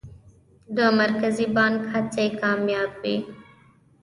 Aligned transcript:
د 0.77 0.79
مرکزي 0.99 1.45
بانک 1.55 1.79
هڅې 1.93 2.25
کامیابه 2.41 2.99
وې؟ 3.15 3.15